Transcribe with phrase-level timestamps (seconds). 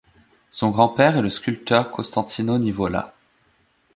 [0.49, 3.13] Son grand-père est le sculpteur Costantino Nivola.